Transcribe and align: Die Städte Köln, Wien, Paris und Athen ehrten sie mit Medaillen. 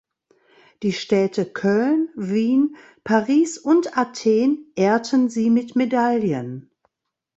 Die 0.81 0.93
Städte 0.93 1.45
Köln, 1.45 2.09
Wien, 2.15 2.75
Paris 3.03 3.59
und 3.59 3.99
Athen 3.99 4.71
ehrten 4.75 5.29
sie 5.29 5.51
mit 5.51 5.75
Medaillen. 5.75 6.71